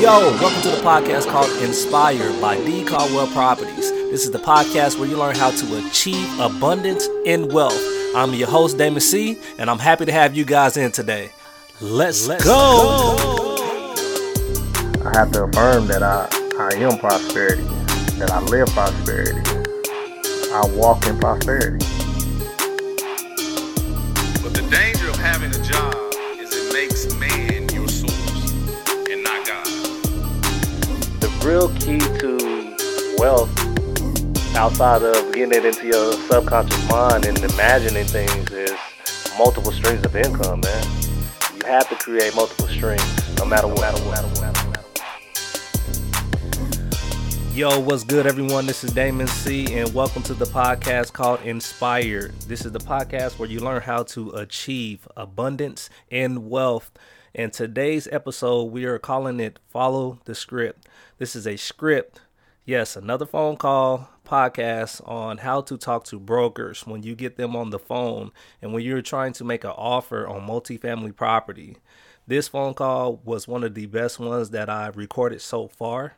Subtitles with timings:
[0.00, 2.82] Yo, welcome to the podcast called Inspired by D.
[2.86, 3.90] Caldwell Properties.
[3.90, 7.78] This is the podcast where you learn how to achieve abundance in wealth.
[8.16, 11.32] I'm your host, Damon C., and I'm happy to have you guys in today.
[11.82, 13.14] Let's, Let's go.
[13.18, 13.56] go.
[15.04, 16.26] I have to affirm that I,
[16.58, 17.64] I am prosperity,
[18.18, 19.38] that I live prosperity.
[20.50, 21.84] I walk in prosperity.
[31.44, 32.76] Real key to
[33.16, 33.48] wealth
[34.56, 38.76] outside of getting it into your subconscious mind and imagining things is
[39.38, 40.86] multiple streams of income, man.
[41.54, 43.98] You have to create multiple streams, no matter what.
[43.98, 44.50] No matter what.
[47.54, 48.66] Yo, what's good, everyone?
[48.66, 52.32] This is Damon C, and welcome to the podcast called Inspired.
[52.40, 56.92] This is the podcast where you learn how to achieve abundance and wealth.
[57.32, 60.88] In today's episode, we are calling it Follow the Script.
[61.18, 62.22] This is a script,
[62.64, 67.54] yes, another phone call podcast on how to talk to brokers when you get them
[67.54, 71.76] on the phone and when you're trying to make an offer on multifamily property.
[72.26, 76.16] This phone call was one of the best ones that I've recorded so far.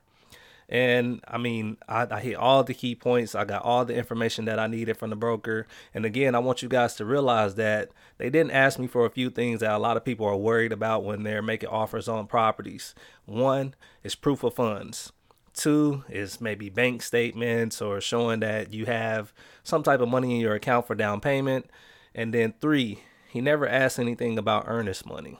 [0.72, 3.34] And I mean, I, I, hit all the key points.
[3.34, 5.66] I got all the information that I needed from the broker.
[5.92, 9.10] And again, I want you guys to realize that they didn't ask me for a
[9.10, 12.26] few things that a lot of people are worried about when they're making offers on
[12.26, 12.94] properties.
[13.26, 15.12] One is proof of funds.
[15.52, 20.40] Two is maybe bank statements or showing that you have some type of money in
[20.40, 21.66] your account for down payment.
[22.14, 25.38] And then three, he never asked anything about earnest money.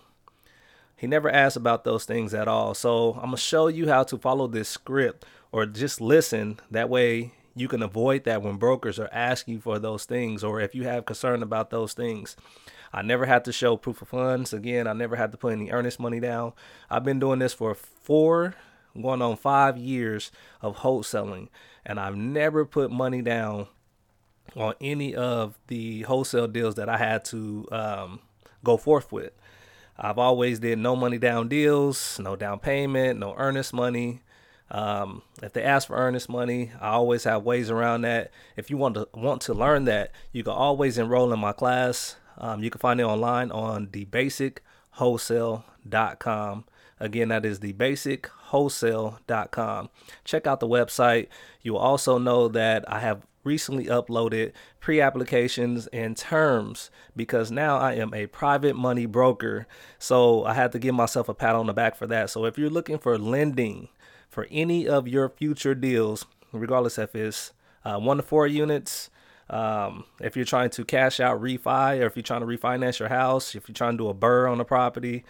[1.03, 2.75] He never asked about those things at all.
[2.75, 6.61] So I'm going to show you how to follow this script or just listen.
[6.71, 10.77] That way you can avoid that when brokers are asking for those things or if
[10.77, 12.37] you have concern about those things.
[12.93, 14.53] I never had to show proof of funds.
[14.53, 16.53] Again, I never had to put any earnest money down.
[16.89, 18.55] I've been doing this for four
[18.95, 21.49] going on five years of wholesaling,
[21.85, 23.67] and I've never put money down
[24.55, 28.21] on any of the wholesale deals that I had to um,
[28.63, 29.33] go forth with.
[29.99, 34.21] I've always did no money down deals, no down payment, no earnest money.
[34.71, 38.31] Um, if they ask for earnest money, I always have ways around that.
[38.57, 42.17] If you want to want to learn that, you can always enroll in my class.
[42.39, 46.65] Um, you can find it online on thebasicwholesale.com.
[46.99, 49.91] Again, that is thebasicwholesale.com.
[50.25, 51.29] Check out the website.
[51.61, 57.79] You will also know that I have recently uploaded pre applications and terms because now
[57.79, 59.67] I am a private money broker.
[59.99, 62.31] So I had to give myself a pat on the back for that.
[62.31, 63.89] So if you're looking for lending
[64.29, 67.53] for any of your future deals, regardless if it's
[67.85, 69.11] uh, one to four units,
[69.51, 73.11] um, if you're trying to cash out refi, or if you're trying to refinance your
[73.11, 75.25] house, if you're trying to do a BRRRR on a property,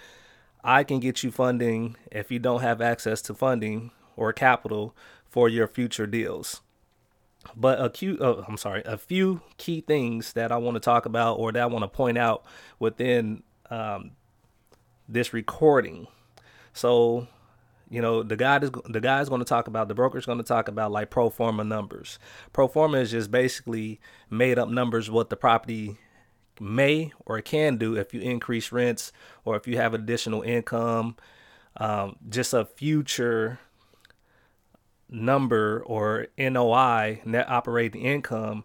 [0.62, 4.94] I can get you funding if you don't have access to funding or capital
[5.28, 6.60] for your future deals.
[7.56, 11.06] But a few, oh, I'm sorry, a few key things that I want to talk
[11.06, 12.44] about or that I want to point out
[12.78, 14.12] within um,
[15.08, 16.06] this recording.
[16.72, 17.26] So,
[17.90, 20.26] you know, the guy is the guy is going to talk about the broker is
[20.26, 22.18] going to talk about like pro forma numbers.
[22.52, 25.98] Pro forma is just basically made up numbers what the property
[26.60, 29.12] may or can do if you increase rents
[29.44, 31.16] or if you have additional income,
[31.76, 33.58] um, just a future
[35.12, 38.64] number or NOI, net operating income,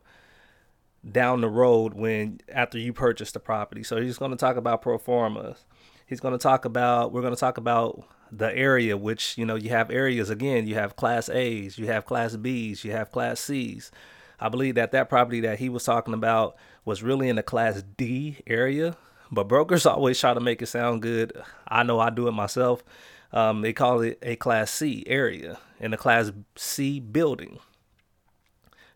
[1.10, 3.84] down the road when after you purchase the property.
[3.84, 5.66] So he's going to talk about pro formas.
[6.06, 9.56] He's going to talk about we're going to talk about the area which you know
[9.56, 13.40] you have areas again you have class A's, you have class B's, you have class
[13.40, 13.92] C's.
[14.40, 17.84] I believe that that property that he was talking about was really in the class
[17.98, 18.96] D area,
[19.32, 21.34] but brokers always try to make it sound good.
[21.68, 22.84] I know I do it myself.
[23.32, 27.60] Um, they call it a class C area in a class C building.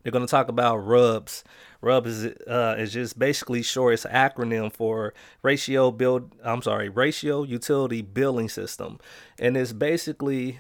[0.02, 1.44] They're going to talk about RUBS.
[1.82, 3.96] RUB is uh, is just basically short.
[3.96, 6.36] It's an acronym for ratio build.
[6.44, 9.00] I'm sorry, ratio utility billing system,
[9.40, 10.60] and it's basically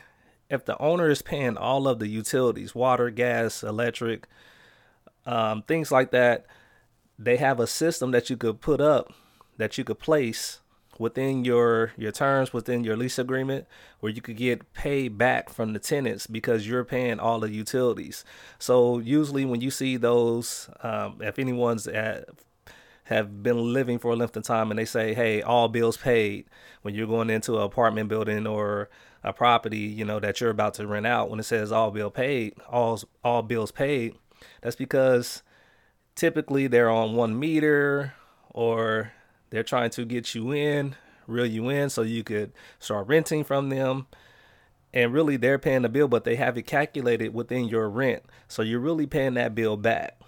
[0.50, 4.28] if the owner is paying all of the utilities, water, gas, electric,
[5.26, 6.46] um, things like that.
[7.20, 9.14] They have a system that you could put up,
[9.58, 10.61] that you could place
[11.00, 13.66] within your your terms within your lease agreement
[14.00, 18.24] where you could get paid back from the tenants because you're paying all the utilities.
[18.60, 22.30] So usually when you see those um, if anyone's at
[23.06, 26.46] have been living for a length of time and they say hey all bills paid
[26.82, 28.90] when you're going into an apartment building or
[29.24, 32.10] a property you know that you're about to rent out when it says all bill
[32.10, 34.16] paid all all bills paid
[34.62, 35.44] that's because
[36.16, 38.14] typically they're on one meter
[38.50, 39.12] or
[39.52, 40.96] they're trying to get you in,
[41.28, 44.08] reel you in so you could start renting from them.
[44.94, 48.62] and really they're paying the bill, but they have it calculated within your rent, so
[48.62, 50.20] you're really paying that bill back.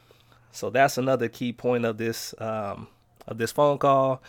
[0.52, 2.88] So that's another key point of this um,
[3.28, 4.22] of this phone call.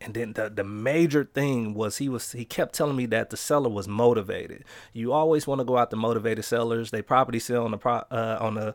[0.00, 3.36] And then the, the major thing was he was he kept telling me that the
[3.36, 4.64] seller was motivated.
[4.92, 6.90] You always want to go out to motivated sellers.
[6.90, 8.74] They property sell on the pro, uh, on the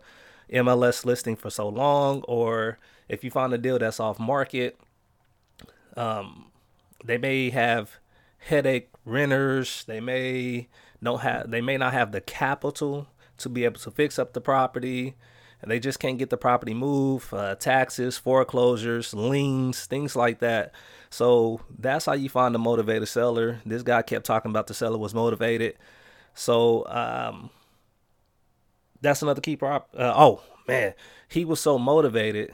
[0.53, 4.80] MLS listing for so long, or if you find a deal that's off market,
[5.97, 6.51] um,
[7.03, 7.97] they may have
[8.38, 9.83] headache renters.
[9.85, 10.69] They may
[11.01, 13.07] don't have they may not have the capital
[13.38, 15.15] to be able to fix up the property.
[15.59, 20.71] And they just can't get the property moved uh, taxes foreclosures liens things like that.
[21.09, 23.59] So that's how you find a motivated seller.
[23.65, 25.75] This guy kept talking about the seller was motivated.
[26.35, 27.49] So um,
[29.01, 30.94] that's another key prop uh, oh man
[31.27, 32.53] he was so motivated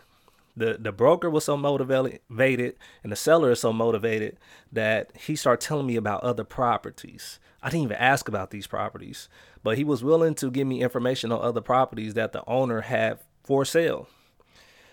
[0.55, 4.37] the the broker was so motivated and the seller is so motivated
[4.71, 7.39] that he started telling me about other properties.
[7.61, 9.29] I didn't even ask about these properties,
[9.63, 13.19] but he was willing to give me information on other properties that the owner had
[13.43, 14.07] for sale.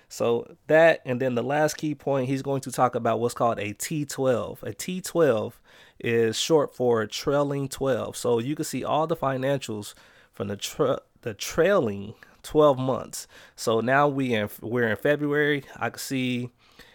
[0.09, 3.59] So that and then the last key point he's going to talk about what's called
[3.59, 4.63] a T12.
[4.63, 5.53] A T12
[6.01, 8.17] is short for trailing 12.
[8.17, 9.95] So you can see all the financials
[10.33, 13.27] from the tra- the trailing 12 months.
[13.57, 15.65] So now we in we're in February.
[15.77, 16.51] I can see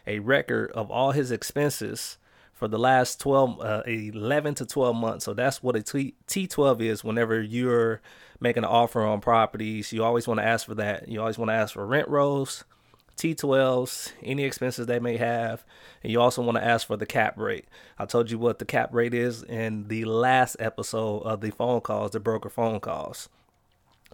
[0.07, 2.18] a record of all his expenses
[2.53, 5.25] for the last 12 uh, 11 to 12 months.
[5.25, 8.01] So that's what a T- T12 is whenever you're
[8.39, 9.92] making an offer on properties.
[9.92, 11.07] You always want to ask for that.
[11.07, 12.63] You always want to ask for rent rolls,
[13.18, 15.65] T12s, any expenses they may have,
[16.03, 17.65] and you also want to ask for the cap rate.
[17.97, 21.81] I told you what the cap rate is in the last episode of the phone
[21.81, 23.30] calls, the broker phone calls.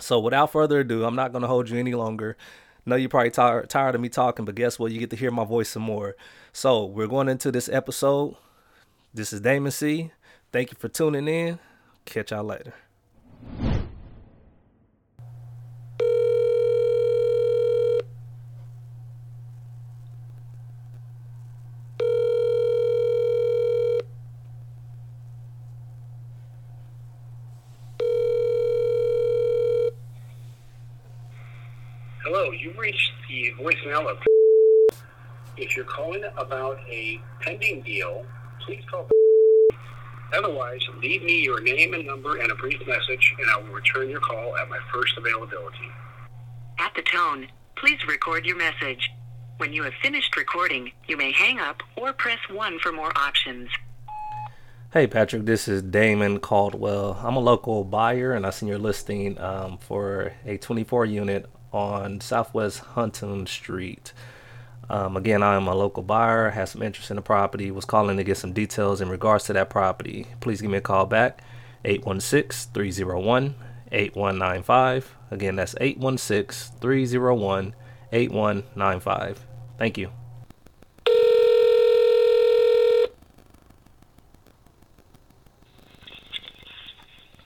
[0.02, 2.38] So without further ado, I'm not going to hold you any longer.
[2.86, 4.92] Know you're probably tired tired of me talking, but guess what?
[4.92, 6.16] You get to hear my voice some more.
[6.52, 8.36] So we're going into this episode.
[9.14, 10.12] This is Damon C.
[10.52, 11.60] Thank you for tuning in.
[12.06, 12.74] Catch y'all later.
[33.62, 34.18] Voicemail of.
[35.58, 38.26] If you're calling about a pending deal,
[38.66, 39.08] please call.
[40.34, 44.10] Otherwise, leave me your name and number and a brief message, and I will return
[44.10, 45.92] your call at my first availability.
[46.80, 49.12] At the tone, please record your message.
[49.58, 53.70] When you have finished recording, you may hang up or press 1 for more options.
[54.94, 57.20] Hey Patrick, this is Damon Caldwell.
[57.22, 62.22] I'm a local buyer and I seen your listing um, for a 24 unit on
[62.22, 64.14] Southwest Hunton Street.
[64.90, 68.18] Um, again, I am a local buyer, has some interest in the property, was calling
[68.18, 70.28] to get some details in regards to that property.
[70.42, 71.42] Please give me a call back,
[71.86, 73.56] 816 301
[73.92, 75.16] 8195.
[75.32, 77.76] Again, that's 816 301
[78.12, 79.46] 8195.
[79.78, 80.12] Thank you.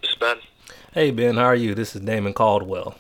[0.01, 0.37] This is Ben.
[0.93, 1.75] Hey Ben, how are you?
[1.75, 2.95] This is Damon Caldwell.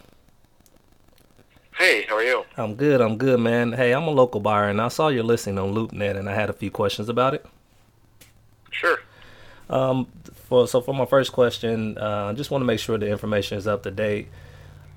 [2.25, 2.45] Hey, how are you?
[2.57, 3.01] I'm good.
[3.01, 3.73] I'm good, man.
[3.73, 6.49] Hey, I'm a local buyer, and I saw your listing on LoopNet, and I had
[6.49, 7.45] a few questions about it.
[8.71, 8.99] Sure.
[9.69, 13.09] Um, for so for my first question, uh, I just want to make sure the
[13.09, 14.27] information is up to date.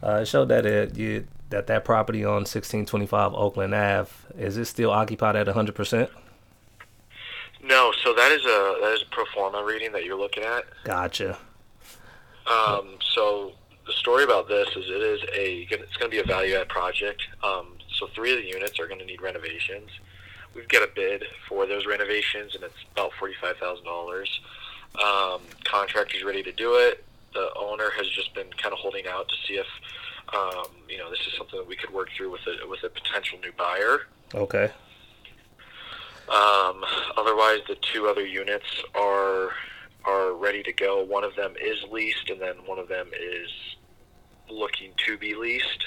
[0.03, 4.67] Uh, it showed that it you that that property on 1625 Oakland Ave is it
[4.67, 6.11] still occupied at 100 percent?
[7.63, 10.65] No, so that is a that is a pro forma reading that you're looking at.
[10.85, 11.39] Gotcha.
[12.47, 13.53] Um, so
[13.89, 16.69] the story about this is it is a it's going to be a value add
[16.69, 17.23] project.
[17.43, 19.89] Um, so three of the units are going to need renovations.
[20.55, 24.41] We've got a bid for those renovations, and it's about forty five thousand dollars.
[25.03, 27.05] Um, contractor's ready to do it.
[27.33, 29.67] The owner has just been kind of holding out to see if
[30.35, 32.91] um, you know this is something that we could work through with a with a
[32.91, 34.01] potential new buyer.
[34.35, 34.71] Okay.
[36.29, 36.85] Um,
[37.17, 39.53] otherwise, the two other units are
[40.05, 41.03] are ready to go.
[41.03, 43.51] One of them is leased, and then one of them is
[44.51, 45.85] looking to be leased.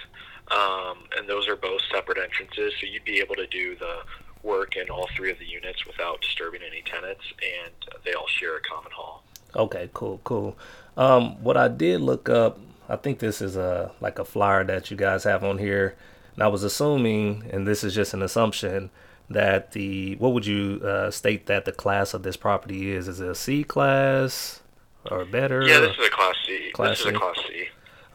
[0.49, 3.99] Um, and those are both separate entrances, so you'd be able to do the
[4.43, 8.57] work in all three of the units without disturbing any tenants, and they all share
[8.57, 9.23] a common hall.
[9.55, 9.89] Okay.
[9.93, 10.19] Cool.
[10.23, 10.57] Cool.
[10.97, 14.91] Um, what I did look up, I think this is a like a flyer that
[14.91, 15.95] you guys have on here,
[16.35, 18.89] and I was assuming, and this is just an assumption,
[19.29, 23.07] that the what would you uh, state that the class of this property is?
[23.07, 24.61] Is it a C class
[25.09, 25.61] or better?
[25.63, 26.71] Yeah, this is a class C.
[26.73, 27.09] Class this is C.
[27.09, 27.67] a class C.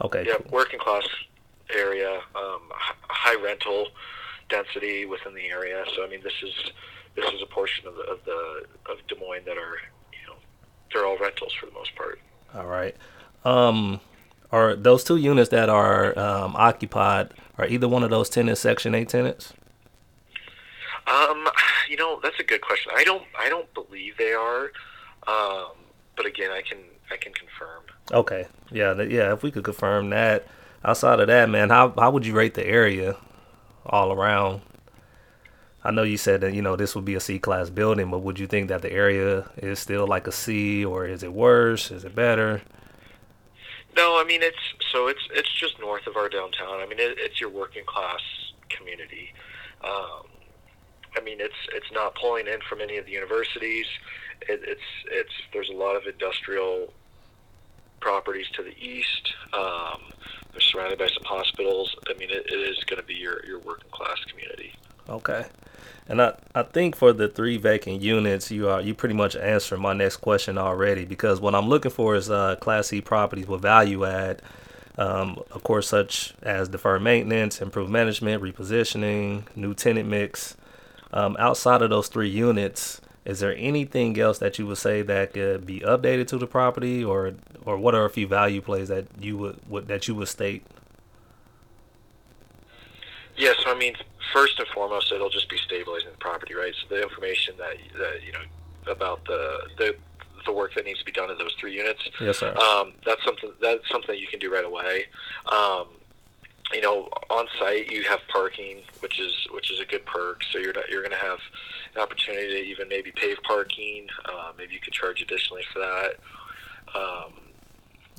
[0.02, 0.24] Okay.
[0.26, 0.46] Yeah, cool.
[0.50, 1.06] working class
[1.74, 3.88] area, um, high rental
[4.48, 5.84] density within the area.
[5.94, 6.54] So I mean, this is
[7.14, 9.78] this is a portion of the of the of Des Moines that are
[10.12, 10.36] you know
[10.92, 12.20] they're all rentals for the most part.
[12.54, 12.96] All right.
[13.44, 14.00] Um,
[14.52, 17.32] are those two units that are um, occupied?
[17.58, 19.52] Are either one of those tenants Section Eight tenants?
[21.06, 21.48] Um,
[21.88, 22.92] you know, that's a good question.
[22.94, 24.72] I don't, I don't believe they are.
[25.28, 25.72] Um,
[26.16, 26.78] but again, I can,
[27.10, 27.82] I can confirm.
[28.12, 28.46] Okay.
[28.70, 29.00] Yeah.
[29.02, 29.32] Yeah.
[29.32, 30.46] If we could confirm that.
[30.84, 33.16] Outside of that, man, how how would you rate the area
[33.84, 34.60] all around?
[35.82, 38.20] I know you said that you know this would be a C class building, but
[38.20, 41.90] would you think that the area is still like a C, or is it worse?
[41.90, 42.62] Is it better?
[43.96, 44.58] No, I mean it's
[44.92, 46.80] so it's it's just north of our downtown.
[46.80, 48.20] I mean it, it's your working class
[48.68, 49.32] community.
[49.82, 50.26] Um,
[51.16, 53.86] I mean it's it's not pulling in from any of the universities.
[54.42, 56.92] It, it's it's there's a lot of industrial
[58.00, 59.32] properties to the east.
[59.52, 60.00] Um,
[60.52, 61.94] they're surrounded by some hospitals.
[62.08, 64.74] I mean it, it is going to be your your working class community.
[65.08, 65.46] Okay.
[66.08, 69.78] And I, I think for the three vacant units, you are you pretty much answered
[69.78, 73.62] my next question already because what I'm looking for is uh, Class C properties with
[73.62, 74.40] value add,
[74.98, 80.56] um, of course, such as deferred maintenance, improved management, repositioning, new tenant mix.
[81.12, 85.34] Um, outside of those three units, is there anything else that you would say that
[85.34, 89.06] could be updated to the property, or or what are a few value plays that
[89.20, 90.62] you would, would that you would state?
[93.36, 93.94] Yes, I mean,
[94.32, 96.72] first and foremost, it'll just be stabilizing the property, right?
[96.80, 98.40] So the information that, that you know
[98.90, 99.96] about the the
[100.46, 102.54] the work that needs to be done in those three units, Yes, sir.
[102.56, 105.06] um, that's something that's something you can do right away.
[105.46, 105.88] Um,
[106.72, 110.42] you know, on site you have parking, which is which is a good perk.
[110.50, 111.38] So you're not, you're going to have
[111.94, 114.06] an opportunity to even maybe pave parking.
[114.24, 116.14] Uh, maybe you could charge additionally for that.
[116.94, 117.32] Um,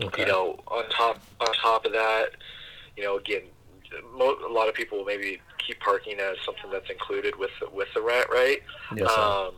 [0.02, 0.22] okay.
[0.22, 2.32] you know, on top on top of that,
[2.96, 3.44] you know, again,
[4.16, 7.70] mo- a lot of people will maybe keep parking as something that's included with the,
[7.70, 8.62] with the rent, right?
[8.96, 9.22] yes, sir.
[9.22, 9.56] Um,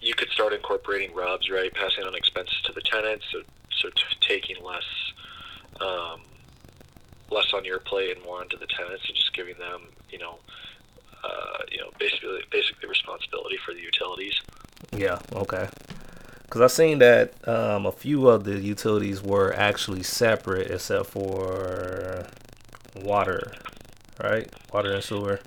[0.00, 1.72] you could start incorporating RUBS, right?
[1.72, 3.42] Passing on expenses to the tenants, so
[3.78, 4.84] so t- taking less
[5.80, 6.20] um,
[7.34, 10.38] less on your plate and more onto the tenants, and just giving them, you know,
[11.22, 14.40] uh, you know, basically basically responsibility for the utilities.
[14.96, 15.68] Yeah, okay.
[16.42, 22.26] Because I've seen that um, a few of the utilities were actually separate, except for
[22.94, 23.52] water,
[24.22, 24.48] right?
[24.72, 25.40] Water and sewer.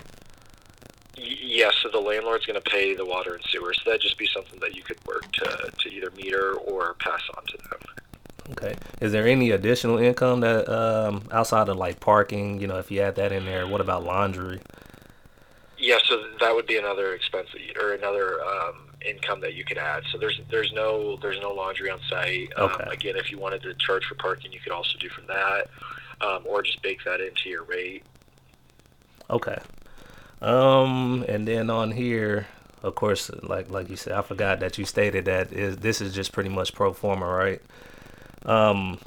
[1.15, 4.27] Yes, so the landlord's going to pay the water and sewer, so that'd just be
[4.33, 7.79] something that you could work to, to either meter or pass on to them.
[8.51, 8.75] Okay.
[9.01, 12.59] Is there any additional income that um, outside of like parking?
[12.61, 14.61] You know, if you add that in there, what about laundry?
[15.77, 17.49] Yeah, so that would be another expense
[17.79, 20.03] or another um, income that you could add.
[20.11, 22.51] So there's there's no there's no laundry on site.
[22.57, 22.85] Um, Okay.
[22.91, 25.67] again, if you wanted to charge for parking, you could also do from that,
[26.21, 28.03] um, or just bake that into your rate.
[29.29, 29.57] Okay.
[30.41, 32.47] Um, and then on here,
[32.83, 36.13] of course, like like you said, I forgot that you stated that is this is
[36.13, 37.61] just pretty much pro forma, right?
[38.45, 38.99] Um,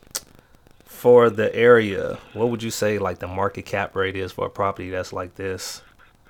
[0.85, 4.51] for the area, what would you say like the market cap rate is for a
[4.51, 5.83] property that's like this?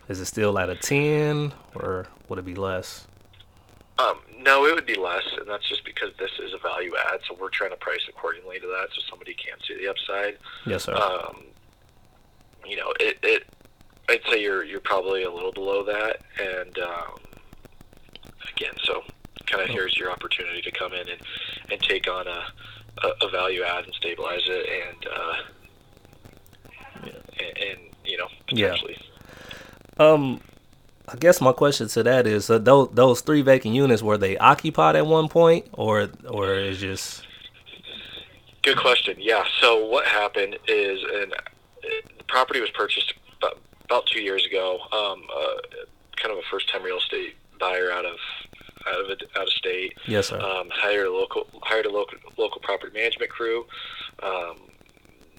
[0.09, 3.07] Is it still at a ten, or would it be less?
[3.99, 7.21] Um, no, it would be less, and that's just because this is a value add.
[7.29, 10.39] So we're trying to price accordingly to that, so somebody can see the upside.
[10.67, 10.95] Yes, sir.
[10.95, 11.45] um,
[12.67, 13.45] you know, it, it,
[14.09, 17.19] I'd say you're you're probably a little below that, and um,
[18.55, 19.03] again, so
[19.47, 21.21] kind of here's your opportunity to come in and,
[21.71, 22.45] and take on a,
[23.03, 25.35] a, a value add and stabilize it, and uh,
[27.39, 28.77] and, and you know Yeah.
[29.99, 30.41] Um,
[31.09, 34.39] I guess my question to that is, uh, those those three vacant units were they
[34.39, 37.25] occupied at one point, or or is just
[38.63, 39.17] Good question.
[39.19, 39.45] Yeah.
[39.61, 41.33] So what happened is, and
[42.19, 44.79] the property was purchased about, about two years ago.
[44.93, 45.85] Um, uh,
[46.17, 48.17] kind of a first-time real estate buyer out of
[48.89, 49.95] out of out of state.
[50.07, 50.41] yes, sir?
[50.41, 53.67] Um, hired a local hired a local local property management crew.
[54.23, 54.57] Um,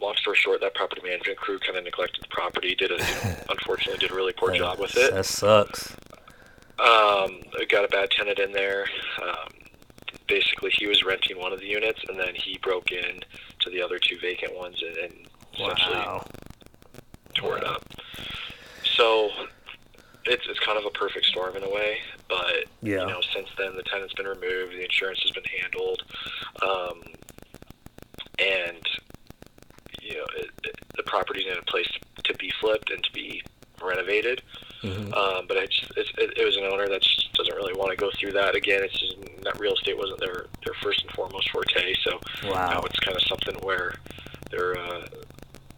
[0.01, 2.75] long story short, that property management crew kind of neglected the property.
[2.75, 5.13] Did a you know, unfortunately did a really poor job with it.
[5.13, 5.95] That sucks.
[6.79, 8.87] Um, got a bad tenant in there.
[9.21, 9.49] Um,
[10.27, 13.19] basically, he was renting one of the units, and then he broke in
[13.59, 15.13] to the other two vacant ones and, and
[15.53, 16.25] essentially Wow.
[17.35, 17.83] tore it up.
[18.95, 19.29] So
[20.25, 21.97] it's it's kind of a perfect storm in a way,
[22.31, 23.01] but Yeah.
[23.01, 26.03] you know, since then the tenant's been removed, the insurance has been handled,
[26.63, 27.03] um,
[28.39, 28.87] and
[30.01, 31.89] you know it, it, the property's in a place
[32.23, 33.43] to be flipped and to be
[33.83, 34.41] renovated.
[34.81, 35.13] Mhm.
[35.15, 37.91] Um, but I just, it's, it, it was an owner that just doesn't really want
[37.91, 38.81] to go through that again.
[38.83, 41.93] It's just that real estate wasn't their their first and foremost forte.
[42.03, 42.69] So Wow.
[42.71, 43.95] now it's kind of something where
[44.49, 45.05] they're uh,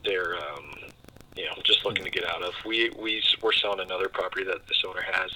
[0.06, 0.72] they're um,
[1.36, 2.54] you know just looking to get out of.
[2.66, 5.32] We we we're selling another property that this owner has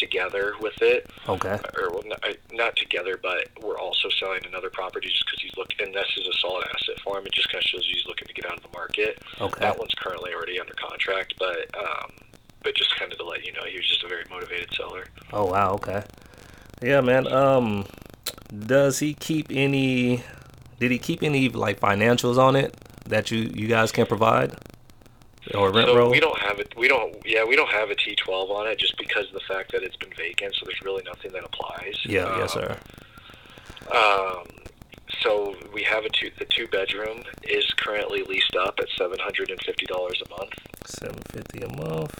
[0.00, 1.58] together with it, Okay.
[1.78, 5.68] or well, not, not together, but we're also selling another property just because he's look,
[5.78, 7.26] and this is a solid asset for him.
[7.26, 9.22] It just kind of shows you he's looking to get out of the market.
[9.40, 9.60] Okay.
[9.60, 12.10] That one's currently already under contract, but um,
[12.64, 15.04] but just kind of to let you know, he was just a very motivated seller.
[15.32, 16.02] Oh wow, okay.
[16.82, 17.30] Yeah, man.
[17.30, 17.84] Um,
[18.66, 20.24] does he keep any?
[20.78, 22.74] Did he keep any like financials on it
[23.06, 24.56] that you you guys can provide?
[25.54, 26.10] Or rent so roll?
[26.10, 26.72] we don't have it.
[26.76, 27.16] We don't.
[27.24, 29.96] Yeah, we don't have a T12 on it just because of the fact that it's
[29.96, 30.54] been vacant.
[30.54, 31.96] So there's really nothing that applies.
[32.04, 32.78] Yeah, yes, Um, sir.
[33.96, 34.44] Um,
[35.22, 36.30] so we have a two.
[36.38, 40.52] The two bedroom is currently leased up at seven hundred and fifty dollars a month,
[40.84, 42.14] Seven fifty a month.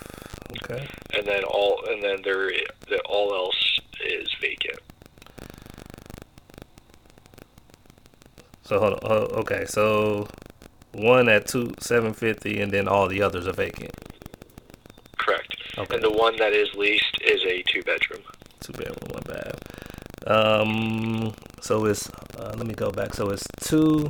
[0.64, 0.88] Okay.
[1.14, 2.50] and then all and then there
[2.88, 4.78] the all else is vacant.
[8.62, 8.98] So hold on.
[9.04, 10.26] Oh, okay, so
[10.92, 13.92] one at two seven fifty, and then all the others are vacant.
[15.18, 15.56] Correct.
[15.78, 15.94] Okay.
[15.94, 18.22] And the one that is leased is a two bedroom.
[18.60, 19.58] Two bedroom, one bath.
[20.26, 21.32] Um.
[21.60, 23.14] So it's uh, let me go back.
[23.14, 24.08] So it's two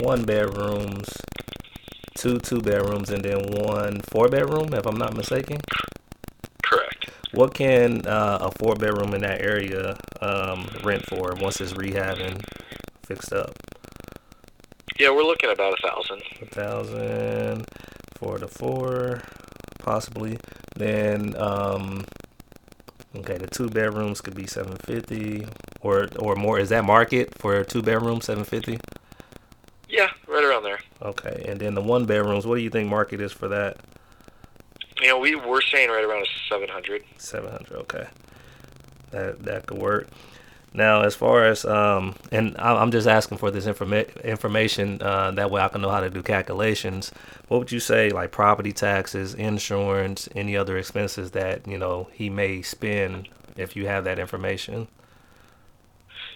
[0.00, 1.08] one bedrooms,
[2.16, 4.72] two two bedrooms, and then one four bedroom.
[4.74, 5.58] If I'm not mistaken.
[6.64, 7.10] Correct.
[7.32, 12.18] What can uh, a four bedroom in that area um, rent for once it's rehab
[12.18, 12.40] and
[13.04, 13.52] fixed up?
[14.98, 16.22] Yeah, we're looking at about a thousand.
[16.40, 17.66] A thousand
[18.16, 19.22] four to four,
[19.78, 20.38] possibly.
[20.76, 22.04] Then um,
[23.16, 25.46] okay, the two bedrooms could be seven fifty
[25.80, 26.58] or or more.
[26.58, 28.78] Is that market for a two bedroom seven fifty?
[29.88, 30.78] Yeah, right around there.
[31.02, 32.46] Okay, and then the one bedrooms.
[32.46, 33.78] What do you think market is for that?
[35.00, 37.02] You know, we we're saying right around seven hundred.
[37.18, 37.78] Seven hundred.
[37.80, 38.06] Okay,
[39.10, 40.08] that that could work.
[40.76, 45.30] Now, as far as um, and I- I'm just asking for this informa- information uh,
[45.32, 47.12] that way I can know how to do calculations.
[47.48, 52.28] What would you say, like property taxes, insurance, any other expenses that you know he
[52.28, 54.88] may spend if you have that information?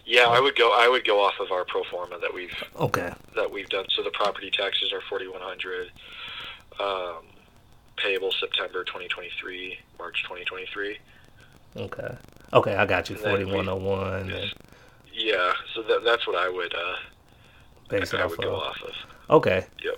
[0.07, 0.73] Yeah, I would go.
[0.73, 3.13] I would go off of our pro forma that we've Okay.
[3.35, 3.87] that we've done.
[3.91, 5.91] So the property taxes are forty one hundred.
[6.81, 7.25] Um,
[7.97, 10.99] payable September twenty twenty three, March twenty twenty three.
[11.77, 12.17] Okay.
[12.53, 13.17] Okay, I got you.
[13.17, 14.33] Forty one oh one
[15.13, 16.95] Yeah, so that, that's what I would uh,
[17.89, 18.63] based I off would go of.
[18.63, 18.95] off of.
[19.31, 19.67] Okay.
[19.85, 19.95] Yep.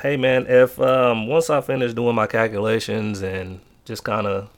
[0.00, 4.48] Hey man, if um once I finish doing my calculations and just kind of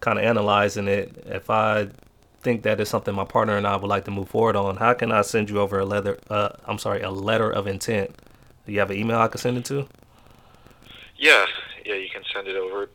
[0.00, 1.88] kind of analyzing it, if I
[2.40, 4.94] think that is something my partner and I would like to move forward on, how
[4.94, 6.18] can I send you over a letter?
[6.30, 8.14] Uh, I'm sorry, a letter of intent.
[8.64, 9.88] Do you have an email I can send it to?
[11.16, 11.46] Yeah,
[11.84, 12.88] yeah, you can send it over.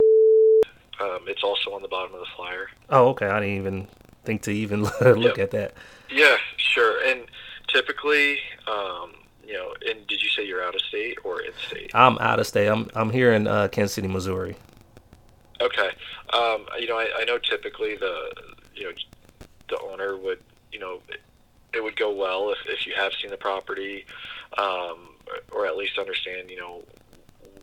[1.01, 2.67] Um, it's also on the bottom of the flyer.
[2.89, 3.27] Oh, okay.
[3.27, 3.87] I didn't even
[4.23, 5.39] think to even look Yep.
[5.39, 5.73] at that.
[6.11, 7.03] Yeah, sure.
[7.05, 7.21] And
[7.67, 8.37] typically,
[8.67, 9.13] um,
[9.45, 11.91] you know, and did you say you're out of state or in state?
[11.93, 12.67] I'm out of state.
[12.67, 14.55] I'm I'm here in uh, Kansas City, Missouri.
[15.59, 15.89] Okay.
[16.33, 18.31] Um, you know, I, I know typically the
[18.75, 18.91] you know
[19.69, 20.39] the owner would
[20.71, 21.21] you know it,
[21.73, 24.05] it would go well if, if you have seen the property,
[24.57, 24.97] um,
[25.51, 26.83] or at least understand you know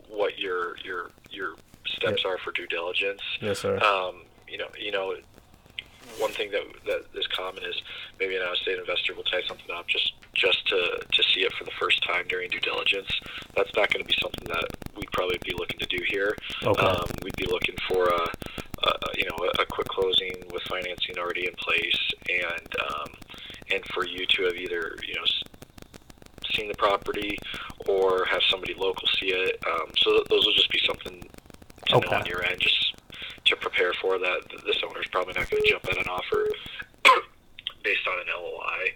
[0.08, 1.54] what your your your
[1.96, 3.20] steps are for due diligence.
[3.40, 3.78] Yes, sir.
[3.78, 5.14] Um, you know, you know,
[6.18, 7.80] one thing that that is common is
[8.18, 11.64] maybe an out-of-state investor will tie something up just just to to see it for
[11.64, 13.08] the first time during due diligence.
[13.54, 14.64] That's not going to be something that
[14.96, 16.36] we'd probably be looking to do here.
[16.62, 16.86] Okay.
[16.86, 18.22] Um, we'd be looking for a,
[18.86, 23.08] a you know a, a quick closing with financing already in place, and um,
[23.72, 25.24] and for you to have either you know
[26.52, 27.38] seen the property
[27.86, 29.62] or have somebody local see it.
[29.66, 30.77] Um, so those will just be
[32.06, 32.16] Okay.
[32.16, 32.94] on your end, just
[33.46, 34.48] to prepare for that.
[34.50, 36.48] Th- This owner's probably not going to jump at an offer
[37.82, 38.92] based on an LOI.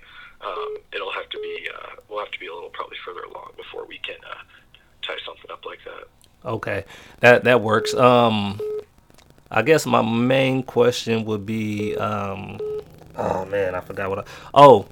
[0.46, 3.52] Um, it'll have to be uh, we'll have to be a little probably further along
[3.56, 4.38] before we can uh,
[5.02, 6.08] tie something up like that.
[6.48, 6.84] Okay,
[7.20, 7.94] that that works.
[7.94, 8.60] Um,
[9.50, 12.58] I guess my main question would be, um,
[13.16, 14.18] oh man, I forgot what.
[14.20, 14.86] I, oh,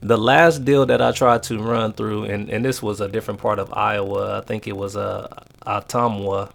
[0.00, 3.40] the last deal that I tried to run through, and and this was a different
[3.40, 4.38] part of Iowa.
[4.38, 5.26] I think it was uh,
[5.66, 6.50] Ottumwa.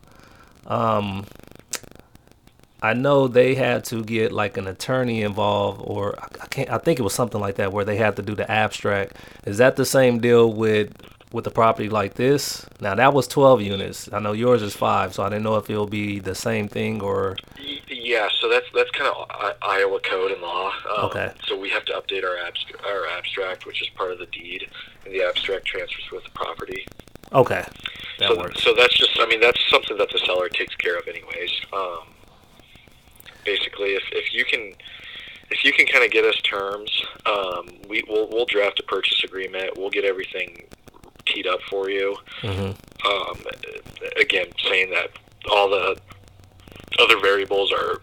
[0.67, 1.25] Um,
[2.81, 6.69] I know they had to get like an attorney involved, or I can't.
[6.69, 9.17] I think it was something like that, where they had to do the abstract.
[9.45, 10.93] Is that the same deal with
[11.33, 12.65] with a property like this?
[12.79, 14.09] Now that was twelve units.
[14.13, 17.01] I know yours is five, so I didn't know if it'll be the same thing
[17.01, 17.35] or.
[17.89, 20.67] Yeah, so that's that's kind of I- Iowa code and law.
[20.95, 21.31] Um, Okay.
[21.47, 24.69] So we have to update our abst- our abstract, which is part of the deed,
[25.03, 26.85] and the abstract transfers with the property.
[27.33, 27.63] Okay,
[28.19, 28.63] that so, works.
[28.63, 31.51] so that's just, I mean, that's something that the seller takes care of, anyways.
[31.73, 32.07] Um,
[33.45, 34.73] basically, if, if you can,
[35.49, 36.89] if you can kind of get us terms,
[37.25, 39.77] um, we we'll, we'll draft a purchase agreement.
[39.77, 40.63] We'll get everything
[41.25, 42.15] teed up for you.
[42.41, 42.71] hmm
[43.05, 43.37] Um,
[44.19, 45.09] again, saying that
[45.49, 45.97] all the
[46.99, 48.01] other variables are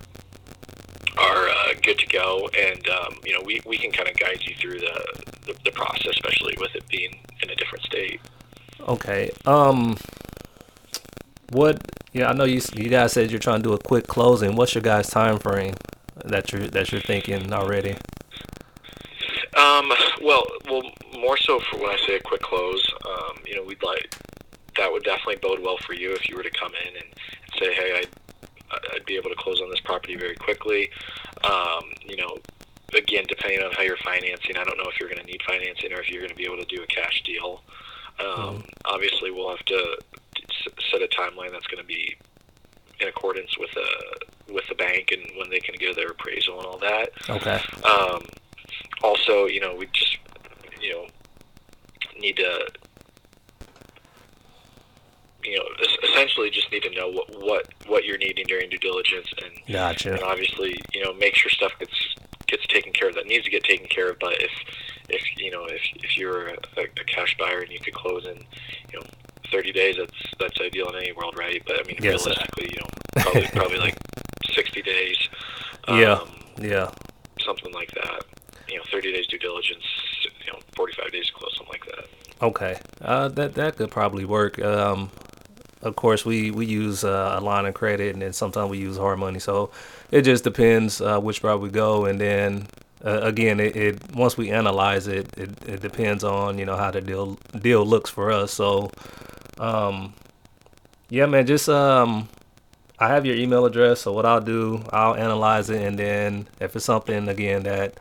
[1.17, 4.43] are uh, good to go, and um, you know we, we can kind of guide
[4.43, 8.21] you through the the, the process, especially with it being in a different state.
[8.87, 9.31] Okay.
[9.47, 9.97] Um.
[11.51, 11.81] What?
[12.13, 12.61] Yeah, I know you.
[12.75, 14.57] You guys said you're trying to do a quick closing.
[14.57, 15.75] What's your guys' time frame
[16.25, 17.97] that you're that you're thinking already?
[19.57, 19.93] Um,
[20.23, 20.83] well, well,
[21.19, 22.85] more so for when I say a quick close.
[23.07, 24.17] Um, you know, we'd like
[24.77, 27.07] that would definitely bode well for you if you were to come in and,
[27.59, 28.09] say, hey, I'd,
[28.93, 30.91] I'd be able to close on this property very quickly.
[31.45, 32.39] Um, you know,
[32.93, 35.93] again, depending on how you're financing, I don't know if you're going to need financing
[35.93, 37.63] or if you're going to be able to do a cash deal.
[38.21, 38.61] Um, Mm-hmm.
[38.87, 39.97] Obviously, we'll have to
[40.91, 42.15] set a timeline that's going to be
[43.01, 46.67] in accordance with the with the bank and when they can give their appraisal and
[46.67, 47.11] all that.
[47.29, 47.61] Okay.
[47.83, 48.23] Um,
[49.03, 50.19] also, you know, we just,
[50.81, 51.07] you know,
[52.21, 52.67] need to,
[55.43, 55.65] you know,
[56.11, 60.13] essentially just need to know what what what you're needing during due diligence, and Gotcha.
[60.13, 62.15] and obviously, you know, make sure stuff gets
[62.47, 64.19] gets taken care of that needs to get taken care of.
[64.19, 64.51] But if
[65.15, 68.37] if you know if if you're a, a cash buyer and you could close in,
[68.93, 69.07] you know.
[69.53, 72.81] 30 days that's that's ideal in any world right but i mean Yes, realistically you
[72.81, 72.89] know
[73.23, 73.95] probably probably like
[74.53, 75.17] 60 days
[75.89, 76.15] Yeah.
[76.15, 76.29] um,
[76.61, 76.91] Yeah.
[77.41, 78.25] something like that.
[78.69, 79.85] You know, 30 days due diligence,
[80.47, 82.07] you know, 45 days to close, something like that.
[82.43, 82.81] Okay.
[83.03, 84.59] Uh, that that could probably work.
[84.61, 85.11] Um,
[85.83, 88.97] of course, we we use uh, a line of credit, and then sometimes we use
[88.97, 89.39] hard money.
[89.39, 89.71] So
[90.11, 92.67] it just depends uh, which route we go, and then.
[93.05, 96.91] Uh, again, it, it once we analyze it, it, it depends on you know how
[96.91, 98.53] the deal deal looks for us.
[98.53, 98.91] So,
[99.59, 100.15] um,
[101.11, 102.29] yeah, man, just um,
[102.99, 104.01] I have your email address.
[104.01, 107.99] So what I'll do, I'll analyze it, and then if it's something again that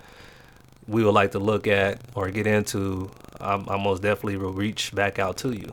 [0.88, 3.12] we would like to look at or get into,
[3.42, 5.70] I'm, I most definitely will reach back out to you.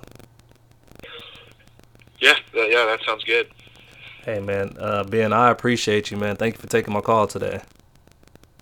[2.18, 3.48] Yeah, that, yeah, that sounds good.
[4.24, 6.36] Hey, man, uh, Ben, I appreciate you, man.
[6.36, 7.60] Thank you for taking my call today.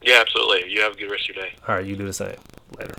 [0.02, 0.70] Yeah, absolutely.
[0.70, 1.52] You have a good rest of your day.
[1.66, 2.36] All right, you do the same.
[2.78, 2.94] Later.